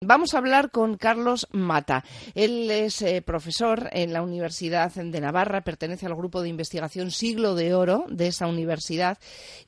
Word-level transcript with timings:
Vamos 0.00 0.32
a 0.32 0.38
hablar 0.38 0.70
con 0.70 0.96
Carlos 0.96 1.48
Mata. 1.50 2.04
Él 2.36 2.70
es 2.70 3.02
eh, 3.02 3.20
profesor 3.20 3.88
en 3.90 4.12
la 4.12 4.22
Universidad 4.22 4.92
de 4.92 5.20
Navarra, 5.20 5.64
pertenece 5.64 6.06
al 6.06 6.14
grupo 6.14 6.40
de 6.40 6.48
investigación 6.48 7.10
Siglo 7.10 7.56
de 7.56 7.74
Oro 7.74 8.04
de 8.08 8.28
esa 8.28 8.46
universidad 8.46 9.18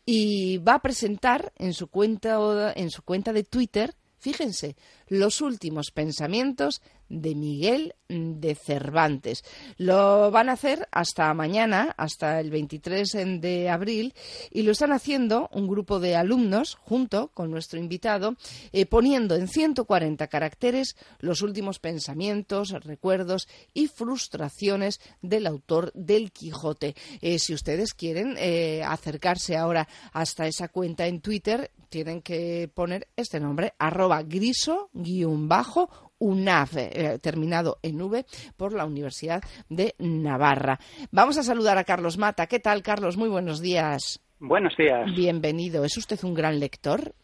y 0.07 0.59
va 0.59 0.75
a 0.75 0.83
presentar 0.83 1.53
en 1.59 1.75
su 1.75 1.89
cuenta, 1.89 2.73
en 2.77 2.91
su 2.91 3.03
cuenta 3.03 3.33
de 3.33 3.43
Twitter, 3.43 3.97
fíjense, 4.21 4.77
los 5.11 5.43
últimos 5.43 5.91
pensamientos 5.91 6.81
de 7.11 7.35
Miguel 7.35 7.95
de 8.09 8.55
Cervantes. 8.55 9.45
Lo 9.77 10.31
van 10.31 10.49
a 10.49 10.53
hacer 10.53 10.89
hasta 10.93 11.33
mañana, 11.35 11.95
hasta 11.97 12.41
el 12.41 12.51
23 12.51 13.41
de 13.41 13.69
abril, 13.69 14.15
y 14.51 14.63
lo 14.63 14.73
están 14.73 14.93
haciendo 14.93 15.49
un 15.53 15.69
grupo 15.69 16.01
de 16.01 16.17
alumnos, 16.17 16.77
junto 16.81 17.29
con 17.35 17.51
nuestro 17.51 17.79
invitado, 17.79 18.37
eh, 18.73 18.87
poniendo 18.87 19.35
en 19.35 19.49
140 19.49 20.29
caracteres 20.29 20.97
los 21.19 21.43
últimos 21.43 21.79
pensamientos, 21.79 22.71
recuerdos 22.71 23.49
y 23.75 23.89
frustraciones 23.89 25.01
del 25.21 25.47
autor 25.47 25.93
del 25.95 26.31
Quijote. 26.31 26.95
Eh, 27.21 27.39
si 27.39 27.55
ustedes 27.55 27.93
quieren 27.93 28.37
eh, 28.39 28.83
acercarse 28.85 29.57
ahora 29.57 29.89
hasta 30.13 30.47
esa 30.47 30.69
cuenta 30.69 31.07
en 31.07 31.21
Twitter, 31.21 31.73
tienen 31.89 32.23
que 32.23 32.71
poner 32.73 33.09
este 33.17 33.41
nombre, 33.41 33.75
arroba 33.79 34.23
griso-bajo 34.23 34.91
UNAV, 36.19 36.69
eh, 36.77 37.19
terminado 37.21 37.79
en 37.83 38.01
V, 38.01 38.25
por 38.57 38.73
la 38.73 38.85
Universidad 38.85 39.43
de 39.69 39.95
Navarra. 39.99 40.79
Vamos 41.11 41.39
a 41.39 41.43
saludar 41.43 41.79
a 41.79 41.85
Carlos 41.85 42.19
Mata. 42.19 42.47
¿Qué 42.47 42.61
tal, 42.61 42.83
Carlos? 42.83 43.17
Muy 43.17 43.29
buenos 43.29 43.61
días. 43.61 44.21
Buenos 44.39 44.77
días. 44.77 45.07
Bienvenido. 45.15 45.85
¿Es 45.85 45.97
usted 45.97 46.19
un 46.23 46.35
gran 46.35 46.61
lector? 46.61 47.15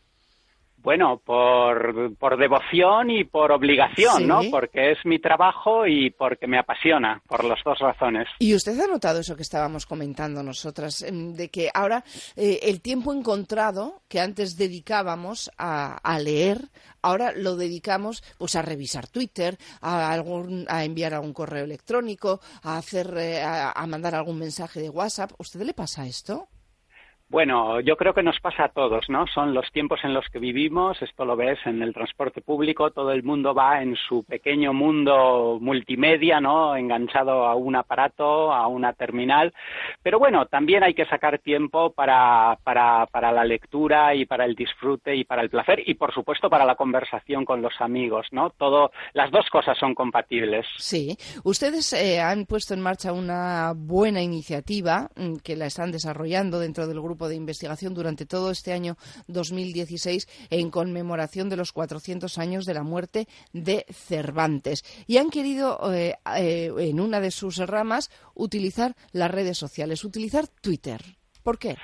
Bueno, 0.87 1.21
por, 1.25 2.15
por 2.17 2.39
devoción 2.39 3.11
y 3.11 3.25
por 3.25 3.51
obligación, 3.51 4.29
¿no? 4.29 4.41
Porque 4.53 4.93
es 4.93 4.99
mi 5.05 5.19
trabajo 5.19 5.85
y 5.85 6.11
porque 6.11 6.47
me 6.47 6.61
apasiona, 6.61 7.21
por 7.27 7.43
las 7.43 7.59
dos 7.65 7.81
razones. 7.81 8.29
¿Y 8.39 8.55
usted 8.55 8.79
ha 8.79 8.87
notado 8.87 9.19
eso 9.19 9.35
que 9.35 9.43
estábamos 9.43 9.85
comentando 9.85 10.45
nosotras, 10.45 11.03
em, 11.03 11.35
de 11.35 11.49
que 11.49 11.71
ahora 11.75 12.05
eh, 12.37 12.61
el 12.63 12.83
tiempo 12.83 13.13
encontrado 13.13 14.03
que 14.09 14.21
antes 14.21 14.57
dedicábamos 14.57 15.51
a, 15.59 16.19
leer, 16.21 16.69
ahora 17.03 17.33
lo 17.33 17.57
dedicamos 17.57 18.23
pues 18.39 18.55
a 18.55 18.63
revisar 18.63 19.09
Twitter, 19.09 19.59
a, 19.81 20.13
algún, 20.13 20.67
a 20.69 20.85
enviar 20.85 21.15
algún 21.15 21.33
correo 21.33 21.65
electrónico, 21.65 22.39
a, 22.63 22.77
hacer, 22.77 23.13
eh, 23.19 23.43
a 23.43 23.85
mandar 23.89 24.15
algún 24.15 24.39
mensaje 24.39 24.81
de 24.81 24.89
WhatsApp? 24.89 25.33
¿A 25.33 25.43
usted 25.43 25.63
le 25.63 25.75
pasa 25.75 26.07
esto? 26.07 26.47
Bueno, 27.29 27.81
yo 27.81 27.97
creo 27.97 28.15
que 28.15 28.23
nos 28.23 28.39
pasa 28.39 28.67
a 28.67 28.69
todos, 28.69 29.09
¿no? 29.09 29.27
Son 29.27 29.53
los 29.53 29.73
tiempos 29.73 29.99
en 30.05 30.15
los 30.15 30.25
que 30.29 30.39
vivimos, 30.39 31.03
esto 31.03 31.25
lo 31.25 31.35
ves 31.35 31.59
en 31.65 31.83
el 31.83 31.93
transporte 31.93 32.41
público, 32.41 32.93
todo 32.93 33.11
el 33.11 33.25
mundo 33.25 33.53
va 33.53 33.83
en 33.83 33.97
su 33.97 34.23
pequeño 34.23 34.73
mundo 34.73 35.59
multimedia, 35.61 36.41
¿no? 36.41 36.77
Enganchado 36.77 37.47
a 37.47 37.57
un 37.57 37.75
aparato, 37.75 38.53
a 38.53 38.69
una 38.69 38.93
terminal. 38.93 39.53
Pero 40.05 40.21
bueno, 40.21 40.47
también 40.47 40.85
hay 40.85 40.95
que 40.95 41.05
sacar 41.07 41.41
tiempo 41.41 41.91
para, 41.91 42.59
para, 42.63 43.07
para 43.07 43.33
la 43.33 43.45
lectura 43.45 44.15
y 44.15 44.25
para 44.25 44.45
el 44.45 44.55
disfrute 44.55 45.17
y 45.17 45.25
para 45.25 45.43
el 45.43 45.51
placer 45.51 45.83
y, 45.85 45.95
por 45.95 46.15
supuesto, 46.15 46.49
para 46.49 46.65
la 46.65 46.77
conversación 46.77 47.45
con 47.45 47.61
los 47.61 47.75
amigos, 47.81 48.29
¿no? 48.31 48.51
Todo, 48.51 48.93
las 49.15 49.33
dos 49.33 49.51
cosas 49.51 49.77
son 49.77 49.97
compatibles. 49.97 50.65
Sí. 50.79 51.17
Ustedes 51.43 51.93
eh, 51.93 52.21
han 52.21 52.47
puesto 52.47 52.73
en 52.73 52.83
marcha 52.83 53.13
una 53.13 53.73
buena 53.75 54.23
iniciativa 54.23 55.11
mm, 55.17 55.39
que 55.43 55.57
la 55.57 55.67
están 55.67 55.91
desarrollando 55.91 56.61
dentro 56.61 56.87
del 56.87 57.01
grupo 57.01 57.16
de 57.17 57.35
investigación 57.35 57.95
durante 57.95 58.27
todo 58.27 58.51
este 58.51 58.73
año 58.73 58.97
2016 59.29 60.29
en 60.51 60.71
conmemoración 60.71 61.49
de 61.49 61.57
los 61.57 61.73
400 61.73 62.37
años 62.39 62.67
de 62.67 62.75
la 62.75 62.83
muerte 62.83 63.27
de 63.53 63.87
Cervantes. 63.91 64.85
Y 65.07 65.17
han 65.17 65.31
querido, 65.31 65.93
eh, 65.93 66.17
eh, 66.37 66.73
en 66.79 67.01
una 67.01 67.21
de 67.21 67.31
sus 67.31 67.57
ramas, 67.57 68.11
utilizar 68.35 68.95
las 69.13 69.31
redes 69.31 69.57
sociales, 69.57 70.05
utilizar 70.05 70.47
Twitter. 70.47 71.03
¿Por 71.43 71.59
qué? 71.59 71.77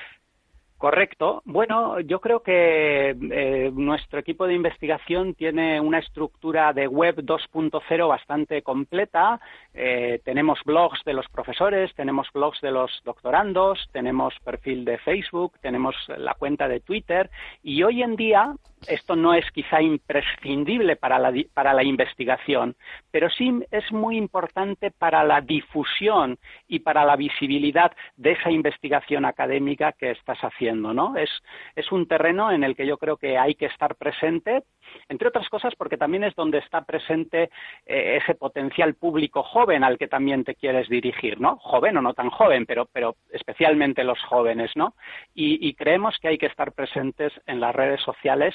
Correcto. 0.83 1.43
Bueno, 1.45 2.01
yo 2.01 2.21
creo 2.21 2.43
que 2.43 3.11
eh, 3.11 3.71
nuestro 3.73 4.19
equipo 4.19 4.49
de 4.49 4.55
investigación 4.55 5.33
tiene 5.35 5.81
una 5.81 6.01
estructura 6.01 6.73
de 6.73 6.89
web 6.89 7.19
2.0 7.19 8.09
bastante 8.09 8.63
completa. 8.63 9.41
Eh, 9.75 10.21
tenemos 10.25 10.59
blogs 10.65 11.05
de 11.05 11.13
los 11.13 11.29
profesores, 11.29 11.95
tenemos 11.95 12.27
blogs 12.35 12.61
de 12.61 12.73
los 12.73 12.91
doctorandos, 13.05 13.79
tenemos 13.93 14.35
perfil 14.45 14.85
de 14.85 14.99
Facebook, 14.99 15.53
tenemos 15.61 15.95
la 16.19 16.35
cuenta 16.35 16.67
de 16.67 16.81
Twitter 16.81 17.31
y 17.63 17.85
hoy 17.85 18.03
en 18.03 18.17
día 18.17 18.53
esto 18.89 19.17
no 19.17 19.35
es 19.35 19.49
quizá 19.51 19.81
imprescindible 19.81 20.97
para 20.97 21.19
la, 21.19 21.33
para 21.55 21.73
la 21.73 21.83
investigación, 21.83 22.77
pero 23.11 23.31
sí 23.31 23.53
es 23.71 23.91
muy 23.93 24.17
importante 24.17 24.91
para 24.91 25.25
la 25.25 25.41
difusión 25.41 26.39
y 26.69 26.81
para 26.81 27.05
la 27.05 27.17
visibilidad 27.17 27.93
de 28.17 28.33
esa 28.33 28.51
investigación 28.51 29.25
académica 29.25 29.93
que 29.93 30.11
estás 30.11 30.39
haciendo, 30.41 30.93
¿no? 30.93 31.17
Es, 31.17 31.31
es 31.77 31.91
un 31.93 32.07
terreno 32.07 32.51
en 32.51 32.65
el 32.65 32.77
que 32.77 32.87
yo 32.87 32.99
creo 32.99 33.17
que 33.17 33.39
hay 33.39 33.55
que 33.55 33.67
estar 33.67 33.95
presente, 33.97 34.63
entre 35.09 35.29
otras 35.29 35.49
cosas 35.49 35.75
porque 35.77 35.97
también 35.97 36.25
es 36.25 36.35
donde 36.35 36.59
está 36.59 36.83
presente 36.83 37.51
eh, 37.87 38.19
ese 38.23 38.35
potencial 38.35 38.95
público 38.95 39.43
joven 39.43 39.85
al 39.85 39.99
que 39.99 40.09
también 40.09 40.45
te 40.45 40.55
quieres 40.55 40.89
dirigir, 40.89 41.41
¿no? 41.41 41.57
Joven 41.59 41.97
o 41.97 42.03
no 42.03 42.15
tan 42.15 42.31
joven, 42.31 42.67
pero, 42.67 42.89
pero 42.93 43.17
especialmente 43.31 44.05
los 44.05 44.21
jóvenes, 44.23 44.71
¿no? 44.77 44.95
y 45.35 45.75
creemos 45.75 46.17
que 46.21 46.29
hay 46.29 46.39
que 46.39 46.47
estar 46.47 46.73
presentes 46.73 47.33
en 47.47 47.61
las 47.61 47.75
redes 47.75 48.01
sociales 48.03 48.55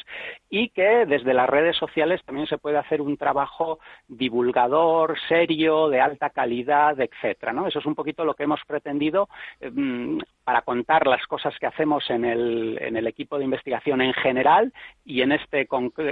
y 0.50 0.70
que 0.70 1.06
desde 1.06 1.34
las 1.34 1.50
redes 1.50 1.76
sociales 1.78 2.22
también 2.26 2.48
se 2.48 2.58
puede 2.58 2.78
hacer 2.78 3.02
un 3.02 3.18
trabajo 3.18 3.80
divulgador, 4.08 5.18
serio, 5.28 5.90
de 5.90 6.00
alta 6.00 6.30
calidad, 6.30 7.00
etcétera, 7.00 7.54
¿no? 7.54 7.68
Eso 7.68 7.80
es 7.80 7.86
un 7.86 7.96
poquito 7.96 8.24
lo 8.24 8.34
que 8.34 8.44
hemos 8.44 8.62
pretendido 8.66 9.30
mm, 9.62 10.20
para 10.44 10.62
contar 10.62 11.08
las 11.08 11.26
cosas 11.28 11.54
que 11.60 11.68
hacemos 11.68 12.10
en 12.10 12.24
el, 12.24 12.78
en 12.82 12.96
el 12.96 13.08
equipo 13.08 13.38
de 13.38 13.46
investigación 13.46 14.02
en 14.02 14.14
general 14.14 14.74
y 15.06 15.22
en 15.22 15.34
este, 15.34 15.68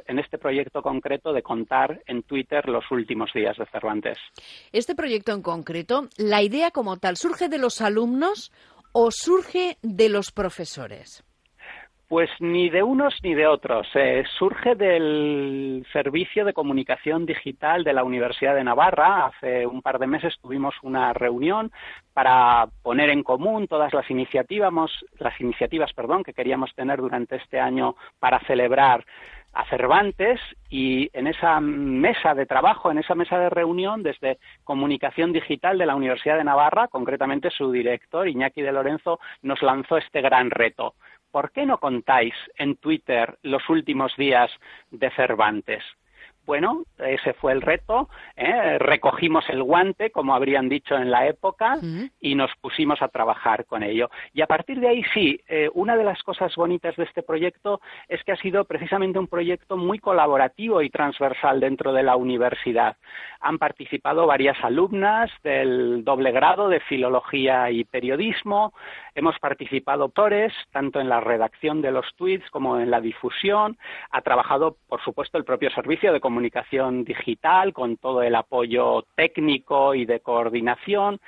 en 0.07 0.19
este 0.19 0.37
proyecto 0.37 0.81
concreto 0.81 1.33
de 1.33 1.41
contar 1.41 2.01
en 2.05 2.23
Twitter 2.23 2.67
los 2.67 2.89
últimos 2.91 3.31
días 3.33 3.57
de 3.57 3.65
Cervantes. 3.67 4.17
Este 4.71 4.95
proyecto 4.95 5.31
en 5.31 5.41
concreto, 5.41 6.07
la 6.17 6.41
idea 6.41 6.71
como 6.71 6.97
tal, 6.97 7.17
¿surge 7.17 7.49
de 7.49 7.57
los 7.57 7.81
alumnos 7.81 8.51
o 8.91 9.11
surge 9.11 9.77
de 9.81 10.09
los 10.09 10.31
profesores? 10.31 11.24
Pues 12.15 12.29
ni 12.39 12.69
de 12.69 12.81
unos 12.81 13.13
ni 13.23 13.33
de 13.33 13.45
otros. 13.45 13.89
Eh, 13.93 14.23
surge 14.39 14.75
del 14.75 15.85
Servicio 15.91 16.45
de 16.45 16.53
Comunicación 16.53 17.25
Digital 17.25 17.83
de 17.83 17.91
la 17.91 18.05
Universidad 18.05 18.55
de 18.55 18.63
Navarra. 18.63 19.25
Hace 19.25 19.67
un 19.67 19.81
par 19.81 19.99
de 19.99 20.07
meses 20.07 20.33
tuvimos 20.41 20.73
una 20.81 21.11
reunión 21.11 21.73
para 22.13 22.69
poner 22.83 23.09
en 23.09 23.21
común 23.21 23.67
todas 23.67 23.93
las 23.93 24.09
iniciativas, 24.09 24.71
las 25.19 25.41
iniciativas 25.41 25.91
que 26.25 26.31
queríamos 26.31 26.73
tener 26.73 27.01
durante 27.01 27.35
este 27.35 27.59
año 27.59 27.97
para 28.17 28.39
celebrar 28.47 29.03
a 29.51 29.65
Cervantes 29.65 30.39
y 30.69 31.09
en 31.11 31.27
esa 31.27 31.59
mesa 31.59 32.33
de 32.33 32.45
trabajo, 32.45 32.91
en 32.91 32.99
esa 32.99 33.15
mesa 33.15 33.37
de 33.37 33.49
reunión 33.49 34.03
desde 34.03 34.37
Comunicación 34.63 35.33
Digital 35.33 35.77
de 35.77 35.85
la 35.85 35.95
Universidad 35.95 36.37
de 36.37 36.45
Navarra, 36.45 36.87
concretamente 36.87 37.49
su 37.49 37.73
director 37.73 38.27
Iñaki 38.27 38.61
de 38.61 38.71
Lorenzo, 38.71 39.19
nos 39.41 39.61
lanzó 39.61 39.97
este 39.97 40.21
gran 40.21 40.49
reto 40.49 40.93
¿por 41.35 41.51
qué 41.51 41.65
no 41.65 41.79
contáis 41.79 42.33
en 42.57 42.77
Twitter 42.77 43.37
los 43.41 43.69
últimos 43.69 44.15
días 44.15 44.49
de 44.91 45.11
Cervantes? 45.17 45.83
Bueno, 46.45 46.83
ese 46.99 47.33
fue 47.33 47.53
el 47.53 47.61
reto. 47.61 48.07
¿eh? 48.35 48.77
Recogimos 48.77 49.45
el 49.49 49.63
guante, 49.63 50.11
como 50.11 50.35
habrían 50.35 50.69
dicho 50.69 50.95
en 50.95 51.09
la 51.09 51.27
época, 51.27 51.79
y 52.21 52.35
nos 52.35 52.51
pusimos 52.61 53.01
a 53.01 53.07
trabajar 53.07 53.65
con 53.65 53.81
ello. 53.81 54.09
Y 54.33 54.41
a 54.41 54.47
partir 54.47 54.79
de 54.79 54.89
ahí 54.89 55.03
sí, 55.13 55.41
eh, 55.47 55.69
una 55.73 55.97
de 55.97 56.03
las 56.03 56.21
cosas 56.21 56.55
bonitas 56.55 56.95
de 56.97 57.05
este 57.05 57.23
proyecto 57.23 57.81
es 58.07 58.23
que 58.23 58.31
ha 58.31 58.37
sido 58.37 58.63
precisamente 58.65 59.17
un 59.17 59.27
proyecto 59.27 59.75
muy 59.75 59.97
colaborativo 59.97 60.83
y 60.83 60.89
transversal 60.91 61.59
dentro 61.59 61.93
de 61.93 62.03
la 62.03 62.15
universidad. 62.15 62.95
Han 63.39 63.57
participado 63.57 64.27
varias 64.27 64.57
alumnas 64.63 65.31
del 65.43 66.03
doble 66.03 66.31
grado 66.31 66.69
de 66.69 66.79
Filología 66.81 67.71
y 67.71 67.85
Periodismo. 67.85 68.73
Hemos 69.15 69.39
participado 69.39 70.03
autores, 70.03 70.53
tanto 70.71 70.99
en 70.99 71.09
la 71.09 71.21
redacción 71.21 71.81
de 71.81 71.91
los 71.91 72.05
tweets 72.15 72.49
como 72.51 72.79
en 72.79 72.91
la 72.91 73.01
difusión. 73.01 73.77
Ha 74.11 74.21
trabajado, 74.21 74.77
por 74.87 75.01
supuesto, 75.03 75.37
el 75.37 75.45
propio 75.45 75.71
Servicio 75.71 76.13
de 76.13 76.19
Comunicación 76.19 76.34
comunicación 76.35 77.05
digital 77.05 77.71
con 77.71 77.95
todo 77.95 78.21
el 78.21 78.35
apoyo 78.35 79.05
técnico 79.15 79.95
y 79.95 80.05
de 80.05 80.19
coordinación. 80.19 81.21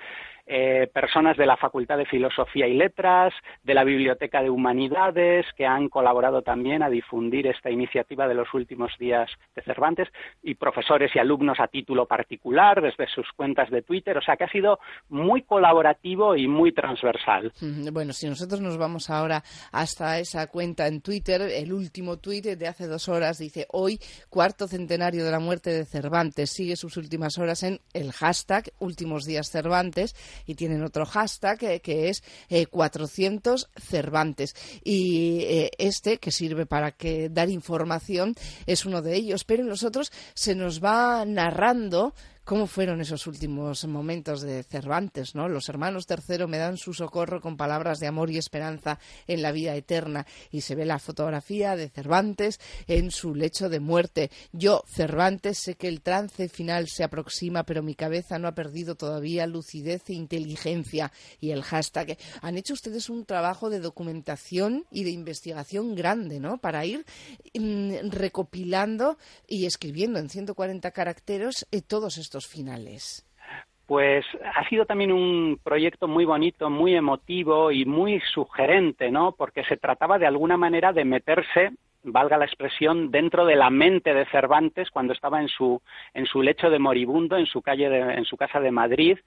Eh, 0.50 0.90
personas 0.94 1.36
de 1.36 1.46
la 1.46 1.58
Facultad 1.58 1.98
de 1.98 2.06
Filosofía 2.06 2.68
y 2.68 2.74
Letras, 2.74 3.34
de 3.64 3.74
la 3.74 3.84
Biblioteca 3.84 4.42
de 4.42 4.50
Humanidades, 4.50 5.46
que 5.58 5.66
han 5.66 5.90
colaborado 5.90 6.42
también 6.42 6.82
a 6.84 6.90
difundir 6.90 7.48
esta 7.48 7.70
iniciativa 7.70 8.30
de 8.30 8.34
los 8.34 8.54
últimos 8.54 8.94
días 8.98 9.30
de 9.56 9.62
Cervantes, 9.64 10.08
y 10.42 10.56
profesores 10.56 11.12
y 11.14 11.20
alumnos 11.20 11.60
a 11.60 11.68
título 11.68 12.06
particular 12.06 12.82
desde 12.82 13.08
sus 13.08 13.28
cuentas 13.36 13.70
de 13.70 13.82
Twitter. 13.82 14.18
O 14.18 14.22
sea 14.22 14.38
que 14.38 14.46
ha 14.46 14.50
sido 14.50 14.80
muy 15.10 15.42
colaborativo 15.42 16.38
y 16.38 16.48
muy 16.48 16.72
transversal. 16.72 17.52
Bueno, 17.92 18.14
si 18.14 18.30
nosotros 18.30 18.62
nos 18.62 18.78
vamos 18.78 19.10
ahora 19.10 19.44
hasta 19.74 20.18
esa 20.18 20.48
cuenta 20.48 20.88
en 20.88 21.02
Twitter, 21.02 21.42
el 21.42 21.74
último 21.74 22.18
tuit 22.18 22.46
de 22.46 22.68
hace 22.68 22.88
dos 22.88 23.10
horas 23.10 23.38
dice 23.38 23.66
hoy, 23.72 24.00
cuarto 24.30 24.68
centenario 24.68 25.26
de 25.26 25.32
la 25.32 25.40
muerte 25.40 25.72
de 25.72 25.84
Cervantes. 25.84 26.52
Sigue 26.52 26.78
sus 26.78 26.96
últimas 26.96 27.38
horas 27.38 27.64
en 27.64 27.82
el 27.94 28.14
hashtag 28.14 28.72
Últimos 28.80 29.26
Días 29.26 29.52
Cervantes 29.52 30.16
y 30.46 30.56
tienen 30.56 30.84
otro 30.84 31.06
hashtag 31.06 31.64
eh, 31.64 31.80
que 31.80 32.10
es 32.10 32.24
400 32.70 33.64
eh, 33.64 33.80
Cervantes. 33.80 34.56
Y 34.84 35.42
eh, 35.42 35.72
este, 35.78 36.18
que 36.18 36.32
sirve 36.32 36.66
para 36.66 36.92
que 36.92 37.30
dar 37.30 37.50
información, 37.50 38.36
es 38.66 38.86
uno 38.86 39.02
de 39.02 39.16
ellos. 39.16 39.44
Pero 39.44 39.64
en 39.64 39.70
los 39.70 39.84
otros 39.84 40.12
se 40.34 40.56
nos 40.56 40.84
va 40.84 41.26
narrando 41.26 42.14
cómo 42.48 42.66
fueron 42.66 43.02
esos 43.02 43.28
últimos 43.28 43.86
momentos 43.88 44.40
de 44.40 44.64
Cervantes, 44.64 45.36
¿no? 45.36 45.50
Los 45.50 45.68
hermanos 45.68 46.06
tercero 46.06 46.48
me 46.48 46.58
dan 46.58 46.78
su 46.78 46.94
socorro 46.94 47.42
con 47.42 47.58
palabras 47.58 48.00
de 48.00 48.08
amor 48.08 48.32
y 48.32 48.38
esperanza 48.38 49.00
en 49.28 49.42
la 49.42 49.52
vida 49.52 49.76
eterna 49.76 50.26
y 50.50 50.62
se 50.62 50.74
ve 50.74 50.86
la 50.86 50.98
fotografía 50.98 51.76
de 51.76 51.90
Cervantes 51.90 52.62
en 52.88 53.12
su 53.12 53.36
lecho 53.36 53.68
de 53.68 53.82
muerte. 53.82 54.32
Yo, 54.54 54.86
Cervantes, 54.88 55.58
sé 55.58 55.76
que 55.76 55.90
el 55.90 56.00
trance 56.00 56.48
final 56.48 56.88
se 56.88 57.04
aproxima, 57.04 57.64
pero 57.64 57.84
mi 57.84 57.96
cabeza 57.96 58.40
no 58.40 58.48
ha 58.48 58.56
perdido 58.56 58.96
todavía 58.96 59.46
lucidez 59.46 60.04
e 60.08 60.14
inteligencia. 60.14 61.12
Y 61.42 61.52
el 61.52 61.64
hashtag. 61.64 62.18
Han 62.42 62.58
hecho 62.58 62.76
ustedes 62.76 63.10
un 63.10 63.26
trabajo 63.26 63.70
de 63.70 63.82
documentación 63.82 64.86
y 64.90 65.04
de 65.04 65.12
investigación 65.12 65.96
grande, 65.96 66.40
¿no? 66.40 66.60
Para 66.60 66.86
ir 66.86 67.06
mm, 67.54 68.10
recopilando 68.10 69.18
y 69.50 69.66
escribiendo 69.66 70.20
en 70.20 70.30
140 70.30 70.92
caracteres 70.92 71.68
eh, 71.72 71.82
todos 71.82 72.18
estos 72.18 72.37
finales? 72.46 73.26
Pues 73.88 74.26
ha 74.54 74.68
sido 74.68 74.86
también 74.86 75.14
un 75.14 75.60
proyecto 75.64 76.10
muy 76.10 76.26
bonito, 76.26 76.70
muy 76.70 76.94
emotivo 76.94 77.72
y 77.72 77.86
muy 77.86 78.22
sugerente, 78.34 79.10
¿no? 79.10 79.32
Porque 79.32 79.64
se 79.64 79.78
trataba 79.78 80.20
de 80.20 80.28
alguna 80.28 80.58
manera 80.58 80.92
de 80.92 81.06
meterse 81.06 81.72
valga 82.04 82.38
la 82.38 82.46
expresión, 82.46 83.12
dentro 83.12 83.46
de 83.46 83.56
la 83.56 83.70
mente 83.70 84.14
de 84.14 84.26
Cervantes 84.28 84.90
cuando 84.92 85.14
estaba 85.14 85.42
en 85.42 85.48
su, 85.48 85.82
en 86.14 86.26
su 86.26 86.42
lecho 86.42 86.70
de 86.70 86.80
moribundo, 86.80 87.38
en 87.38 87.46
su 87.46 87.62
calle, 87.62 87.88
en 87.88 88.26
su 88.26 88.38
casa 88.38 88.60
de 88.60 88.72
Madrid. 88.72 89.18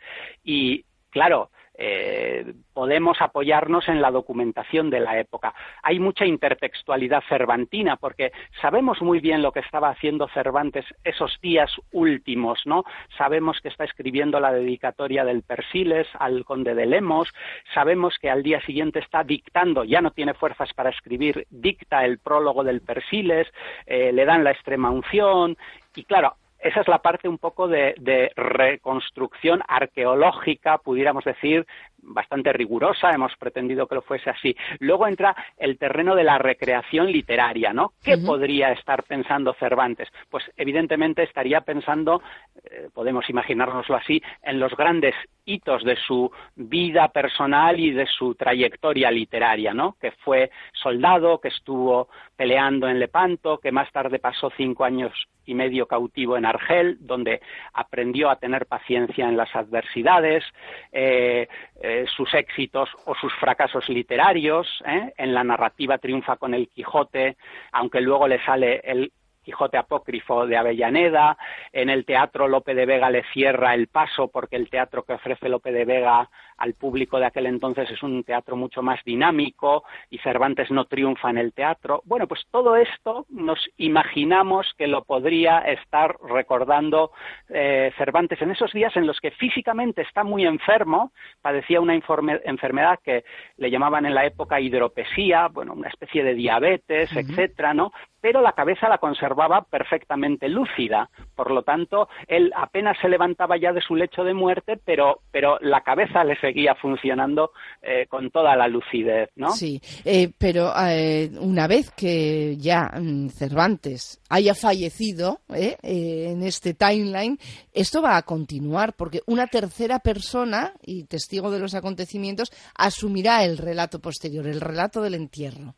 Y 0.45 0.85
claro, 1.11 1.51
eh, 1.83 2.53
podemos 2.75 3.23
apoyarnos 3.23 3.89
en 3.89 4.03
la 4.03 4.11
documentación 4.11 4.91
de 4.91 5.01
la 5.01 5.19
época. 5.19 5.55
Hay 5.83 5.99
mucha 5.99 6.27
intertextualidad 6.27 7.23
cervantina 7.27 7.97
porque 7.97 8.33
sabemos 8.61 9.01
muy 9.01 9.19
bien 9.19 9.41
lo 9.41 9.51
que 9.53 9.61
estaba 9.61 9.89
haciendo 9.89 10.29
Cervantes 10.29 10.85
esos 11.05 11.41
días 11.41 11.71
últimos, 11.91 12.61
¿no? 12.67 12.85
Sabemos 13.17 13.61
que 13.63 13.69
está 13.69 13.85
escribiendo 13.85 14.41
la 14.41 14.53
dedicatoria 14.53 15.25
del 15.25 15.43
Persiles 15.43 16.07
al 16.19 16.45
conde 16.45 16.75
de 16.75 16.85
Lemos, 16.85 17.33
sabemos 17.73 18.19
que 18.21 18.29
al 18.29 18.43
día 18.43 18.61
siguiente 18.61 18.99
está 18.99 19.25
dictando, 19.25 19.83
ya 19.85 20.03
no 20.03 20.11
tiene 20.11 20.35
fuerzas 20.35 20.75
para 20.75 20.91
escribir, 20.91 21.47
dicta 21.49 22.05
el 22.05 22.19
prólogo 22.19 22.63
del 22.63 22.83
Persiles, 22.83 23.49
eh, 23.87 24.13
le 24.13 24.27
dan 24.27 24.45
la 24.45 24.51
extrema 24.51 24.91
unción 24.91 25.57
y 25.95 26.05
claro, 26.05 26.37
esa 26.63 26.81
es 26.81 26.89
la 26.89 26.99
parte 26.99 27.29
un 27.29 27.39
poco 27.39 27.69
de, 27.69 27.95
reconstrucción 28.37 29.63
arqueológica, 29.67 30.79
pudiéramos 30.79 31.25
decir, 31.25 31.67
bastante 32.03 32.53
rigurosa, 32.53 33.11
hemos 33.11 33.35
pretendido 33.37 33.87
que 33.87 33.97
lo 33.97 34.03
fuese 34.03 34.31
así. 34.31 34.57
Luego 34.79 35.07
entra 35.07 35.35
el 35.57 35.79
terreno 35.79 36.15
de 36.15 36.25
la 36.25 36.39
recreación 36.39 37.11
literaria, 37.11 37.73
¿no? 37.73 37.93
¿Qué 38.03 38.19
podría 38.19 38.73
estar 38.73 39.05
pensando 39.05 39.55
Cervantes? 39.55 40.09
Pues 40.29 40.45
evidentemente 40.57 41.23
estaría 41.23 41.61
pensando, 41.63 42.23
eh, 42.65 42.89
podemos 42.93 43.29
imaginárnoslo 43.29 43.97
así, 43.97 44.23
en 44.43 44.59
los 44.59 44.77
grandes 44.77 45.15
hitos 45.45 45.85
de 45.85 45.97
su 45.97 46.31
vida 46.55 47.09
personal 47.09 47.79
y 47.79 47.91
de 47.91 48.07
su 48.07 48.35
trayectoria 48.35 49.11
literaria, 49.11 49.75
¿no? 49.75 49.97
Que 50.01 50.13
fue 50.13 50.51
soldado, 50.73 51.41
que 51.41 51.49
estuvo 51.49 52.09
peleando 52.37 52.89
en 52.89 52.99
Lepanto, 52.99 53.59
que 53.59 53.73
más 53.73 53.91
tarde 53.93 54.19
pasó 54.19 54.51
cinco 54.57 54.85
años 54.85 55.13
y 55.47 55.55
medio 55.55 55.87
cautivo 55.87 56.37
en 56.37 56.47
Argel, 56.47 56.97
donde 57.01 57.41
aprendió 57.73 58.31
a 58.31 58.37
tener 58.37 58.67
paciencia 58.67 59.29
en 59.29 59.37
las 59.37 59.55
adversidades, 59.55 60.45
eh, 60.93 61.49
eh, 61.91 62.07
sus 62.07 62.33
éxitos 62.35 62.89
o 63.05 63.15
sus 63.15 63.33
fracasos 63.35 63.89
literarios. 63.89 64.67
¿eh? 64.87 65.13
En 65.17 65.35
la 65.35 65.45
narrativa 65.45 65.99
triunfa 65.99 66.37
con 66.37 66.55
el 66.55 66.69
Quijote, 66.69 67.37
aunque 67.73 68.01
luego 68.01 68.29
le 68.29 68.43
sale 68.45 68.81
el 68.85 69.13
Quijote 69.43 69.79
apócrifo 69.79 70.47
de 70.47 70.57
Avellaneda, 70.57 71.37
en 71.73 71.91
el 71.91 72.05
teatro 72.05 72.49
Lope 72.49 72.75
de 72.75 72.87
Vega 72.87 73.11
le 73.11 73.25
cierra 73.33 73.75
el 73.75 73.89
paso 73.89 74.29
porque 74.29 74.57
el 74.57 74.69
teatro 74.71 75.05
que 75.05 75.15
ofrece 75.15 75.49
Lope 75.49 75.73
de 75.73 75.85
Vega 75.85 76.29
al 76.57 76.75
público 76.75 77.19
de 77.19 77.27
aquel 77.27 77.47
entonces 77.47 77.91
es 77.91 78.03
un 78.03 78.23
teatro 78.23 78.55
mucho 78.55 78.83
más 78.83 79.03
dinámico 79.05 79.85
y 80.11 80.19
Cervantes 80.19 80.71
no 80.71 80.85
triunfa 80.85 81.31
en 81.31 81.39
el 81.39 81.53
teatro. 81.53 82.03
Bueno, 82.05 82.27
pues 82.27 82.45
todo 82.51 82.77
esto 82.77 83.27
nos 83.31 83.59
imaginamos 83.79 84.73
que 84.77 84.87
lo 84.87 85.05
podría 85.05 85.61
estar 85.61 86.17
recordando 86.23 87.13
eh, 87.49 87.93
Cervantes 87.97 88.43
en 88.43 88.51
esos 88.51 88.73
días 88.73 88.95
en 88.97 89.07
los 89.07 89.21
que 89.21 89.31
físicamente 89.31 90.03
está 90.03 90.23
muy 90.23 90.45
enfermo, 90.45 91.13
padecía 91.41 91.81
una 91.81 91.95
enfermedad 91.95 92.99
que 93.03 93.25
le 93.57 93.71
llamaban 93.71 94.05
en 94.05 94.15
la 94.15 94.27
época 94.27 94.61
hidropesía, 94.61 95.49
bueno, 95.49 95.73
una 95.73 95.89
especie 95.89 96.23
de 96.23 96.35
diabetes, 96.35 97.11
etcétera, 97.17 97.73
¿no? 97.73 97.93
Pero 98.21 98.41
la 98.41 98.53
cabeza 98.53 98.89
la 98.89 98.99
conservaba 98.99 99.63
perfectamente 99.63 100.49
lúcida. 100.49 101.11
Por 101.35 101.51
lo 101.51 101.63
tanto, 101.63 102.09
él 102.27 102.53
apenas 102.55 102.97
se 103.01 103.09
levantaba 103.09 103.57
ya 103.57 103.73
de 103.73 103.81
su 103.81 103.95
lecho 103.95 104.25
de 104.25 104.35
muerte, 104.35 104.79
pero, 104.85 105.21
pero 105.31 105.59
la 105.61 105.83
cabeza 105.83 106.25
le 106.25 106.39
seguía 106.41 106.75
funcionando 106.75 107.53
eh, 107.83 108.07
con 108.09 108.31
toda 108.31 108.57
la 108.57 108.69
lucidez, 108.69 109.31
¿no? 109.37 109.51
Sí, 109.51 109.81
eh, 110.05 110.31
pero 110.37 110.73
eh, 110.79 111.31
una 111.41 111.67
vez 111.67 111.91
que 111.93 112.57
ya 112.57 112.91
mm, 113.01 113.29
Cervantes 113.29 114.21
haya 114.29 114.55
fallecido 114.55 115.41
en 115.49 116.43
este 116.43 116.75
timeline, 116.75 117.39
esto 117.73 118.03
va 118.03 118.17
a 118.17 118.23
continuar 118.23 118.95
porque 118.95 119.21
una 119.27 119.47
tercera 119.47 119.99
persona 119.99 120.73
y 120.83 121.05
testigo 121.05 121.51
de 121.51 121.59
los 121.59 121.75
acontecimientos 121.75 122.53
asumirá 122.77 123.45
el 123.45 123.59
relato 123.59 124.01
posterior, 124.01 124.47
el 124.47 124.61
relato 124.61 125.03
del 125.03 125.15
entierro. 125.15 125.75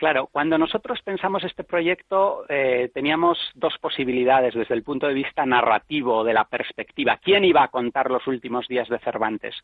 Claro, 0.00 0.30
cuando 0.32 0.56
nosotros 0.56 0.98
pensamos 1.02 1.44
este 1.44 1.62
proyecto 1.62 2.46
eh, 2.48 2.90
teníamos 2.94 3.38
dos 3.54 3.76
posibilidades 3.76 4.54
desde 4.54 4.72
el 4.72 4.82
punto 4.82 5.06
de 5.06 5.12
vista 5.12 5.44
narrativo 5.44 6.24
de 6.24 6.32
la 6.32 6.44
perspectiva. 6.44 7.18
¿Quién 7.22 7.44
iba 7.44 7.62
a 7.62 7.68
contar 7.68 8.10
los 8.10 8.26
últimos 8.26 8.66
días 8.66 8.88
de 8.88 8.98
Cervantes? 9.00 9.54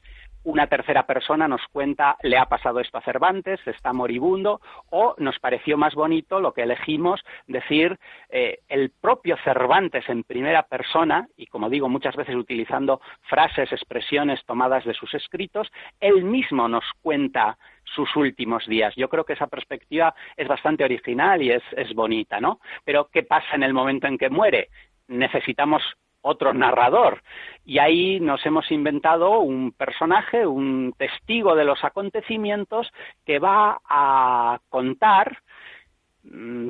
Una 0.44 0.66
tercera 0.66 1.06
persona 1.06 1.48
nos 1.48 1.62
cuenta, 1.72 2.18
le 2.22 2.36
ha 2.36 2.44
pasado 2.44 2.80
esto 2.80 2.98
a 2.98 3.00
Cervantes, 3.00 3.66
está 3.66 3.94
moribundo, 3.94 4.60
o 4.90 5.14
nos 5.16 5.38
pareció 5.38 5.78
más 5.78 5.94
bonito 5.94 6.38
lo 6.38 6.52
que 6.52 6.64
elegimos, 6.64 7.24
decir, 7.46 7.98
eh, 8.28 8.58
el 8.68 8.90
propio 8.90 9.38
Cervantes 9.42 10.06
en 10.10 10.22
primera 10.22 10.64
persona, 10.64 11.28
y 11.38 11.46
como 11.46 11.70
digo 11.70 11.88
muchas 11.88 12.14
veces 12.14 12.34
utilizando 12.34 13.00
frases, 13.22 13.72
expresiones 13.72 14.44
tomadas 14.44 14.84
de 14.84 14.92
sus 14.92 15.14
escritos, 15.14 15.72
él 15.98 16.24
mismo 16.24 16.68
nos 16.68 16.84
cuenta 17.00 17.56
sus 17.94 18.14
últimos 18.16 18.66
días. 18.66 18.94
Yo 18.96 19.08
creo 19.08 19.24
que 19.24 19.34
esa 19.34 19.46
perspectiva 19.46 20.14
es 20.36 20.48
bastante 20.48 20.84
original 20.84 21.42
y 21.42 21.50
es, 21.50 21.62
es 21.76 21.94
bonita, 21.94 22.40
¿no? 22.40 22.60
Pero 22.84 23.08
¿qué 23.12 23.22
pasa 23.22 23.54
en 23.54 23.62
el 23.62 23.72
momento 23.72 24.06
en 24.06 24.18
que 24.18 24.28
muere? 24.28 24.68
Necesitamos 25.08 25.82
otro 26.26 26.52
narrador. 26.52 27.22
Y 27.64 27.78
ahí 27.78 28.20
nos 28.20 28.44
hemos 28.44 28.70
inventado 28.70 29.38
un 29.40 29.72
personaje, 29.72 30.46
un 30.46 30.92
testigo 30.98 31.54
de 31.54 31.64
los 31.64 31.82
acontecimientos 31.84 32.92
que 33.24 33.38
va 33.38 33.80
a 33.88 34.58
contar 34.68 35.38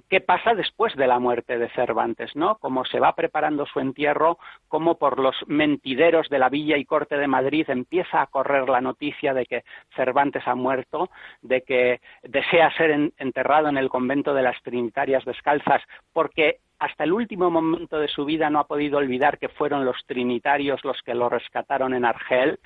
qué 0.08 0.20
pasa 0.20 0.54
después 0.54 0.94
de 0.96 1.06
la 1.06 1.18
muerte 1.18 1.58
de 1.58 1.68
Cervantes, 1.70 2.34
¿no? 2.34 2.56
Cómo 2.56 2.84
se 2.84 3.00
va 3.00 3.14
preparando 3.14 3.66
su 3.66 3.80
entierro, 3.80 4.38
cómo 4.68 4.98
por 4.98 5.18
los 5.18 5.36
mentideros 5.46 6.28
de 6.28 6.38
la 6.38 6.48
Villa 6.48 6.76
y 6.76 6.84
Corte 6.84 7.16
de 7.16 7.26
Madrid 7.26 7.68
empieza 7.68 8.22
a 8.22 8.26
correr 8.26 8.68
la 8.68 8.80
noticia 8.80 9.34
de 9.34 9.46
que 9.46 9.64
Cervantes 9.94 10.46
ha 10.46 10.54
muerto, 10.54 11.10
de 11.42 11.62
que 11.62 12.00
desea 12.22 12.70
ser 12.76 13.12
enterrado 13.16 13.68
en 13.68 13.76
el 13.76 13.88
convento 13.88 14.34
de 14.34 14.42
las 14.42 14.60
Trinitarias 14.62 15.24
Descalzas, 15.24 15.82
porque 16.12 16.60
hasta 16.78 17.04
el 17.04 17.12
último 17.12 17.50
momento 17.50 17.98
de 17.98 18.08
su 18.08 18.24
vida 18.24 18.50
no 18.50 18.58
ha 18.58 18.66
podido 18.66 18.98
olvidar 18.98 19.38
que 19.38 19.48
fueron 19.48 19.84
los 19.84 19.96
trinitarios 20.06 20.84
los 20.84 21.00
que 21.02 21.14
lo 21.14 21.28
rescataron 21.28 21.94
en 21.94 22.04
Argel 22.04 22.58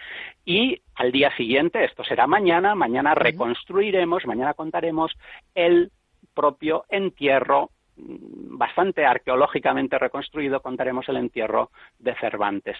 y 0.45 0.83
al 0.97 1.13
día 1.13 1.35
siguiente, 1.37 1.85
esto 1.85 2.03
será 2.03 2.27
mañana, 2.27 2.75
mañana 2.75 3.15
reconstruiremos, 3.15 4.27
mañana 4.27 4.55
contaremos 4.55 5.13
el 5.55 5.93
propio 6.35 6.85
entierro 6.89 7.71
bastante 7.97 9.05
arqueológicamente 9.05 9.99
reconstruido, 9.99 10.61
contaremos 10.61 11.09
el 11.09 11.17
entierro 11.17 11.71
de 11.99 12.15
Cervantes 12.17 12.77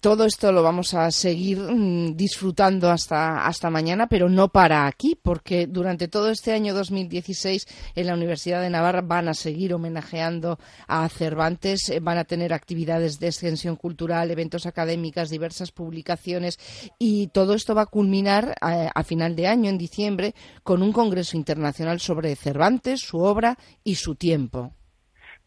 todo 0.00 0.24
esto 0.26 0.52
lo 0.52 0.62
vamos 0.62 0.94
a 0.94 1.10
seguir 1.10 1.58
mm, 1.58 2.14
disfrutando 2.14 2.88
hasta, 2.88 3.44
hasta 3.44 3.68
mañana, 3.68 4.06
pero 4.08 4.28
no 4.28 4.48
para 4.48 4.86
aquí, 4.86 5.18
porque 5.20 5.66
durante 5.66 6.06
todo 6.06 6.30
este 6.30 6.52
año 6.52 6.72
2016 6.72 7.66
en 7.96 8.06
la 8.06 8.14
Universidad 8.14 8.62
de 8.62 8.70
Navarra 8.70 9.00
van 9.00 9.28
a 9.28 9.34
seguir 9.34 9.74
homenajeando 9.74 10.60
a 10.86 11.08
Cervantes, 11.08 11.88
eh, 11.88 11.98
van 11.98 12.18
a 12.18 12.24
tener 12.24 12.52
actividades 12.52 13.18
de 13.18 13.26
extensión 13.26 13.74
cultural, 13.74 14.30
eventos 14.30 14.66
académicas, 14.66 15.30
diversas 15.30 15.72
publicaciones 15.72 16.58
y 16.98 17.26
todo 17.28 17.54
esto 17.54 17.74
va 17.74 17.82
a 17.82 17.86
culminar 17.86 18.54
a, 18.60 18.84
eh, 18.84 18.90
a 18.94 19.02
final 19.02 19.34
de 19.34 19.48
año, 19.48 19.68
en 19.68 19.78
diciembre, 19.78 20.34
con 20.62 20.82
un 20.82 20.92
congreso 20.92 21.36
internacional 21.36 21.98
sobre 21.98 22.36
Cervantes, 22.36 23.00
su 23.00 23.18
obra 23.18 23.58
y 23.82 23.96
su 23.96 24.14
tiempo. 24.14 24.77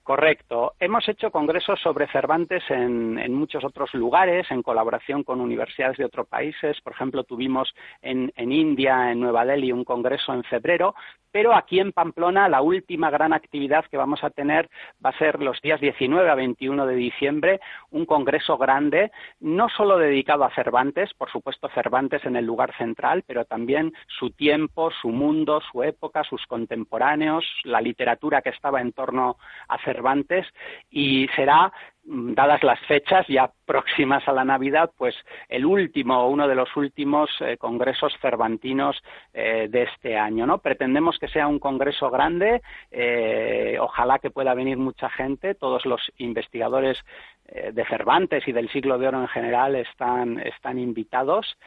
Correcto. 0.03 0.73
Hemos 0.79 1.07
hecho 1.07 1.29
congresos 1.29 1.79
sobre 1.79 2.07
Cervantes 2.07 2.63
en, 2.69 3.33
muchos 3.35 3.63
otros 3.63 3.93
lugares, 3.93 4.49
en 4.49 4.63
colaboración 4.63 5.23
con 5.23 5.39
universidades 5.39 5.97
de 5.97 6.05
otros 6.05 6.27
países. 6.27 6.81
Por 6.81 6.93
ejemplo, 6.93 7.23
tuvimos 7.23 7.71
en, 8.01 8.31
en 8.35 8.51
India, 8.51 9.11
en 9.11 9.19
Nueva 9.19 9.45
Delhi, 9.45 9.71
un 9.71 9.85
congreso 9.85 10.33
en 10.33 10.43
febrero, 10.43 10.95
pero 11.31 11.55
aquí 11.55 11.79
en 11.79 11.91
Pamplona 11.91 12.49
la 12.49 12.61
última 12.61 13.09
gran 13.09 13.33
actividad 13.33 13.85
que 13.85 13.97
vamos 13.97 14.23
a 14.23 14.29
tener 14.29 14.69
va 15.03 15.11
a 15.11 15.17
ser 15.17 15.41
los 15.41 15.61
días 15.61 15.79
19 15.79 16.29
a 16.29 16.35
21 16.35 16.85
de 16.85 16.95
diciembre, 16.95 17.59
un 17.89 18.05
congreso 18.05 18.57
grande, 18.57 19.11
no 19.39 19.69
solo 19.69 19.97
dedicado 19.97 20.43
a 20.43 20.53
Cervantes, 20.53 21.13
por 21.13 21.31
supuesto 21.31 21.69
Cervantes 21.69 22.25
en 22.25 22.35
el 22.35 22.45
lugar 22.45 22.75
central, 22.77 23.23
pero 23.25 23.45
también 23.45 23.93
su 24.07 24.31
tiempo, 24.31 24.91
su 25.01 25.09
mundo, 25.09 25.61
su 25.71 25.83
época, 25.83 26.23
sus 26.23 26.45
contemporáneos, 26.47 27.45
la 27.63 27.81
literatura 27.81 28.41
que 28.41 28.49
estaba 28.49 28.81
en 28.81 28.91
torno 28.91 29.37
a 29.67 29.77
Cervantes 29.79 30.45
y 30.89 31.27
será 31.35 31.71
dadas 32.03 32.63
las 32.63 32.79
fechas 32.87 33.25
ya 33.27 33.51
próximas 33.65 34.27
a 34.27 34.33
la 34.33 34.43
Navidad, 34.43 34.91
pues 34.97 35.15
el 35.47 35.65
último, 35.65 36.27
uno 36.29 36.47
de 36.47 36.55
los 36.55 36.75
últimos 36.75 37.29
eh, 37.39 37.57
congresos 37.57 38.13
cervantinos 38.21 39.01
eh, 39.33 39.67
de 39.69 39.83
este 39.83 40.17
año, 40.17 40.45
¿no? 40.45 40.57
Pretendemos 40.57 41.17
que 41.19 41.27
sea 41.27 41.47
un 41.47 41.59
congreso 41.59 42.09
grande, 42.09 42.61
eh, 42.89 43.77
ojalá 43.79 44.19
que 44.19 44.31
pueda 44.31 44.53
venir 44.53 44.77
mucha 44.77 45.09
gente, 45.09 45.55
todos 45.55 45.85
los 45.85 46.01
investigadores 46.17 46.97
de 47.51 47.85
Cervantes 47.85 48.47
y 48.47 48.51
del 48.51 48.69
siglo 48.69 48.97
de 48.97 49.07
oro 49.07 49.21
en 49.21 49.27
general 49.27 49.75
están, 49.75 50.39
están 50.39 50.79
invitados 50.79 51.57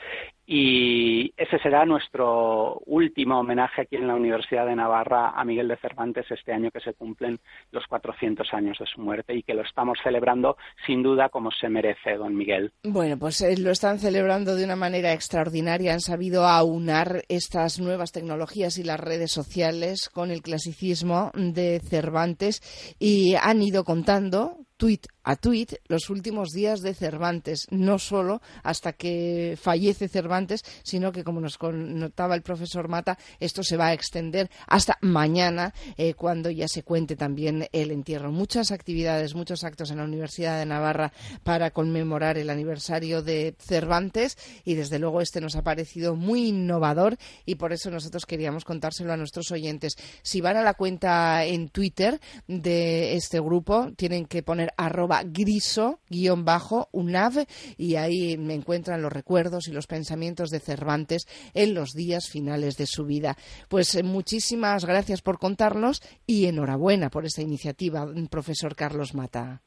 y 0.46 1.32
ese 1.38 1.58
será 1.58 1.86
nuestro 1.86 2.78
último 2.84 3.40
homenaje 3.40 3.82
aquí 3.82 3.96
en 3.96 4.06
la 4.06 4.14
Universidad 4.14 4.66
de 4.66 4.76
Navarra 4.76 5.30
a 5.30 5.44
Miguel 5.44 5.68
de 5.68 5.78
Cervantes 5.78 6.26
este 6.30 6.52
año 6.52 6.70
que 6.70 6.80
se 6.80 6.92
cumplen 6.92 7.40
los 7.70 7.86
400 7.86 8.52
años 8.52 8.76
de 8.78 8.86
su 8.86 9.00
muerte 9.00 9.34
y 9.34 9.42
que 9.42 9.54
lo 9.54 9.62
estamos 9.62 9.98
celebrando 10.02 10.58
sin 10.86 11.02
duda 11.02 11.30
como 11.30 11.50
se 11.50 11.70
merece, 11.70 12.16
don 12.16 12.36
Miguel. 12.36 12.72
Bueno, 12.82 13.18
pues 13.18 13.40
eh, 13.40 13.56
lo 13.58 13.70
están 13.70 13.98
celebrando 13.98 14.54
de 14.54 14.64
una 14.64 14.76
manera 14.76 15.14
extraordinaria. 15.14 15.94
Han 15.94 16.00
sabido 16.00 16.46
aunar 16.46 17.22
estas 17.28 17.80
nuevas 17.80 18.12
tecnologías 18.12 18.76
y 18.78 18.84
las 18.84 19.00
redes 19.00 19.32
sociales 19.32 20.10
con 20.12 20.30
el 20.30 20.42
clasicismo 20.42 21.30
de 21.34 21.80
Cervantes 21.80 22.60
y 22.98 23.34
han 23.36 23.62
ido 23.62 23.84
contando 23.84 24.58
tuit 24.76 25.06
a 25.24 25.36
tuit 25.36 25.74
los 25.88 26.10
últimos 26.10 26.50
días 26.50 26.80
de 26.80 26.94
Cervantes, 26.94 27.66
no 27.70 27.98
solo 27.98 28.40
hasta 28.62 28.92
que 28.92 29.58
fallece 29.60 30.08
Cervantes, 30.08 30.62
sino 30.82 31.12
que, 31.12 31.24
como 31.24 31.40
nos 31.40 31.58
notaba 31.60 32.34
el 32.34 32.42
profesor 32.42 32.88
Mata, 32.88 33.18
esto 33.40 33.62
se 33.62 33.76
va 33.76 33.88
a 33.88 33.92
extender 33.92 34.50
hasta 34.66 34.98
mañana, 35.00 35.74
eh, 35.96 36.14
cuando 36.14 36.50
ya 36.50 36.68
se 36.68 36.82
cuente 36.82 37.16
también 37.16 37.66
el 37.72 37.90
entierro. 37.90 38.30
Muchas 38.30 38.70
actividades, 38.70 39.34
muchos 39.34 39.64
actos 39.64 39.90
en 39.90 39.98
la 39.98 40.04
Universidad 40.04 40.58
de 40.58 40.66
Navarra 40.66 41.12
para 41.42 41.70
conmemorar 41.70 42.38
el 42.38 42.50
aniversario 42.50 43.22
de 43.22 43.54
Cervantes 43.58 44.36
y, 44.64 44.74
desde 44.74 44.98
luego, 44.98 45.20
este 45.20 45.40
nos 45.40 45.56
ha 45.56 45.62
parecido 45.62 46.14
muy 46.14 46.48
innovador 46.48 47.16
y 47.46 47.54
por 47.54 47.72
eso 47.72 47.90
nosotros 47.90 48.26
queríamos 48.26 48.64
contárselo 48.64 49.12
a 49.12 49.16
nuestros 49.16 49.50
oyentes. 49.50 49.96
Si 50.22 50.40
van 50.40 50.56
a 50.56 50.62
la 50.62 50.74
cuenta 50.74 51.44
en 51.44 51.68
Twitter 51.68 52.20
de 52.46 53.14
este 53.14 53.40
grupo, 53.40 53.92
tienen 53.96 54.26
que 54.26 54.42
poner 54.42 54.72
arroba 54.76 55.13
griso 55.24 56.00
guion 56.08 56.44
bajo 56.44 56.88
UNAV 56.92 57.46
y 57.76 57.96
ahí 57.96 58.36
me 58.36 58.54
encuentran 58.54 59.02
los 59.02 59.12
recuerdos 59.12 59.68
y 59.68 59.72
los 59.72 59.86
pensamientos 59.86 60.50
de 60.50 60.60
Cervantes 60.60 61.26
en 61.52 61.74
los 61.74 61.92
días 61.92 62.28
finales 62.28 62.76
de 62.76 62.86
su 62.86 63.04
vida. 63.04 63.36
Pues 63.68 63.94
eh, 63.94 64.02
muchísimas 64.02 64.84
gracias 64.84 65.22
por 65.22 65.38
contarnos 65.38 66.02
y 66.26 66.46
enhorabuena 66.46 67.10
por 67.10 67.26
esta 67.26 67.42
iniciativa, 67.42 68.06
profesor 68.30 68.74
Carlos 68.74 69.14
Mata. 69.14 69.62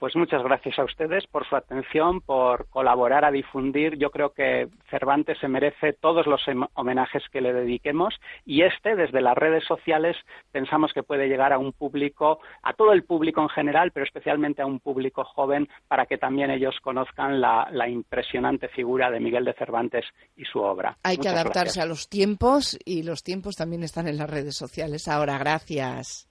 Pues 0.00 0.16
muchas 0.16 0.42
gracias 0.42 0.78
a 0.78 0.84
ustedes 0.84 1.26
por 1.26 1.46
su 1.46 1.54
atención, 1.54 2.22
por 2.22 2.66
colaborar 2.70 3.26
a 3.26 3.30
difundir. 3.30 3.98
Yo 3.98 4.10
creo 4.10 4.32
que 4.32 4.66
Cervantes 4.88 5.36
se 5.40 5.46
merece 5.46 5.92
todos 5.92 6.26
los 6.26 6.40
homenajes 6.72 7.22
que 7.30 7.42
le 7.42 7.52
dediquemos 7.52 8.14
y 8.46 8.62
este, 8.62 8.96
desde 8.96 9.20
las 9.20 9.36
redes 9.36 9.62
sociales, 9.66 10.16
pensamos 10.52 10.94
que 10.94 11.02
puede 11.02 11.28
llegar 11.28 11.52
a 11.52 11.58
un 11.58 11.72
público, 11.74 12.40
a 12.62 12.72
todo 12.72 12.94
el 12.94 13.04
público 13.04 13.42
en 13.42 13.50
general, 13.50 13.90
pero 13.92 14.06
especialmente 14.06 14.62
a 14.62 14.66
un 14.66 14.80
público 14.80 15.22
joven, 15.22 15.68
para 15.86 16.06
que 16.06 16.16
también 16.16 16.50
ellos 16.50 16.76
conozcan 16.80 17.38
la, 17.38 17.68
impresionante 17.86 18.68
figura 18.68 19.10
de 19.10 19.20
Miguel 19.20 19.44
de 19.44 19.52
Cervantes 19.52 20.06
y 20.34 20.46
su 20.46 20.60
obra. 20.60 20.96
Hay 21.02 21.18
que 21.18 21.28
adaptarse 21.28 21.82
a 21.82 21.84
los 21.84 22.08
tiempos 22.08 22.78
y 22.86 23.02
los 23.02 23.22
tiempos 23.22 23.54
también 23.54 23.82
están 23.82 24.08
en 24.08 24.16
las 24.16 24.30
redes 24.30 24.56
sociales. 24.56 25.08
Ahora, 25.08 25.36
gracias. 25.36 26.29